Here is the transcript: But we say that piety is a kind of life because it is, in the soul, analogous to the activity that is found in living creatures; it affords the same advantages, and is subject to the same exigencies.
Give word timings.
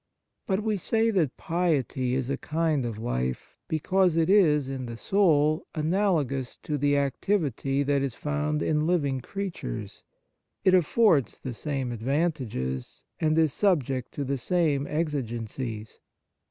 But 0.47 0.63
we 0.63 0.77
say 0.77 1.11
that 1.11 1.37
piety 1.37 2.15
is 2.15 2.31
a 2.31 2.35
kind 2.35 2.85
of 2.87 2.97
life 2.97 3.55
because 3.67 4.15
it 4.17 4.31
is, 4.31 4.67
in 4.67 4.87
the 4.87 4.97
soul, 4.97 5.67
analogous 5.75 6.57
to 6.63 6.75
the 6.79 6.97
activity 6.97 7.83
that 7.83 8.01
is 8.01 8.15
found 8.15 8.63
in 8.63 8.87
living 8.87 9.19
creatures; 9.21 10.01
it 10.65 10.73
affords 10.73 11.37
the 11.37 11.53
same 11.53 11.91
advantages, 11.91 13.03
and 13.19 13.37
is 13.37 13.53
subject 13.53 14.11
to 14.15 14.23
the 14.23 14.39
same 14.39 14.87
exigencies. 14.87 15.99